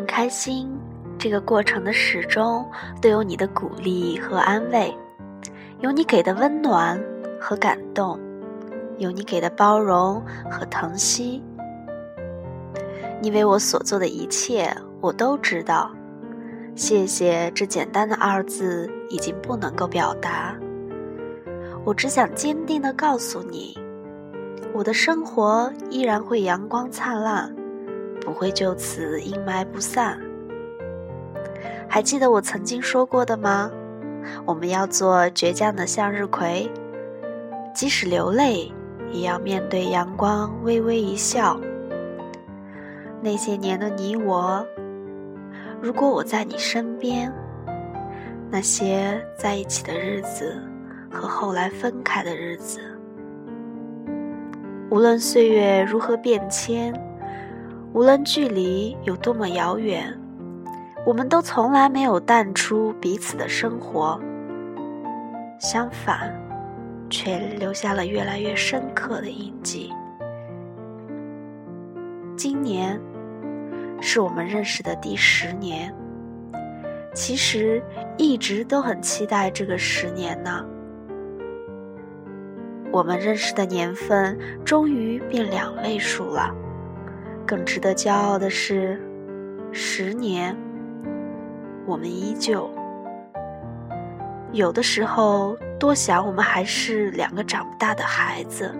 [0.00, 0.66] 很开心，
[1.18, 2.66] 这个过程的始终
[3.02, 4.90] 都有你的鼓励和安慰，
[5.80, 6.98] 有你给的温暖
[7.38, 8.18] 和感动，
[8.96, 11.42] 有你给的包容和疼惜。
[13.20, 15.90] 你为我所做的一切，我都知道。
[16.74, 20.56] 谢谢，这简单的二字已经不能够表达。
[21.84, 23.78] 我只想坚定地告诉你，
[24.72, 27.54] 我的生活依然会阳光灿烂，
[28.20, 30.20] 不会就此阴霾不散。
[31.88, 33.70] 还记得我曾经说过的吗？
[34.44, 36.70] 我们要做倔强的向日葵，
[37.74, 38.72] 即使流泪，
[39.10, 41.58] 也要面对阳光，微微一笑。
[43.22, 44.64] 那些年的你我。
[45.82, 47.32] 如果我在你身边，
[48.50, 50.62] 那些在一起的日子
[51.10, 52.78] 和后来分开的日子，
[54.90, 56.92] 无论岁月如何变迁，
[57.92, 60.18] 无论距离有多么遥远，
[61.04, 64.20] 我们都从来没有淡出彼此的生活。
[65.58, 66.32] 相反，
[67.08, 69.92] 却留下了越来越深刻的印记。
[72.36, 73.00] 今年。
[74.02, 75.94] 是我们认识的第十年，
[77.12, 77.82] 其实
[78.16, 80.64] 一直都很期待这个十年呢。
[82.90, 86.50] 我们认识的年份终于变两位数了，
[87.46, 89.00] 更值得骄傲的是，
[89.72, 90.56] 十年，
[91.86, 92.70] 我们依旧。
[94.52, 98.74] 有的时候多想，我们还是两个长不大的孩子，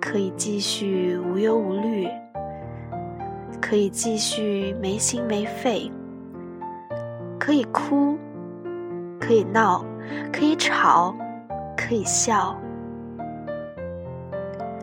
[0.00, 2.08] 可以继续无忧无虑。
[3.60, 5.90] 可以继续没心没肺，
[7.38, 8.16] 可以哭，
[9.20, 9.84] 可以闹，
[10.32, 11.14] 可以吵，
[11.76, 12.56] 可以笑。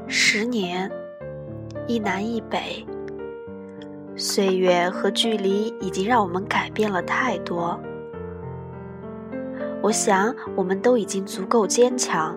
[0.07, 0.91] 十年，
[1.88, 2.84] 一南一北，
[4.16, 7.79] 岁月和距离已经让我们改变了太多。
[9.84, 12.35] 我想，我们都已经足够坚强，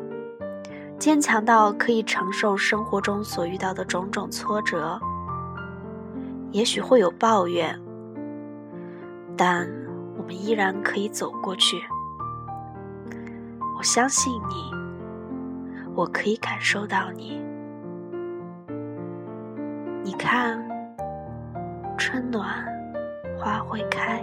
[0.98, 5.00] 坚强到可以承受生活中所遇到的种种挫折。
[6.52, 7.80] 也许会有抱怨，
[9.34, 9.66] 但
[10.18, 11.78] 我们依然可以走过去。
[13.78, 14.74] 我相信你，
[15.94, 17.47] 我可以感受到你。
[20.04, 20.58] 你看，
[21.98, 22.46] 春暖
[23.38, 24.22] 花会开。